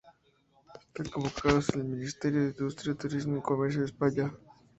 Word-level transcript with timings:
Están 0.85 1.11
convocados 1.13 1.67
por 1.67 1.75
el 1.79 1.83
Ministerio 1.89 2.41
de 2.45 2.49
Industria 2.57 2.95
Turismo 2.95 3.37
y 3.37 3.41
Comercio 3.43 3.81
de 3.81 3.85
España. 3.85 4.33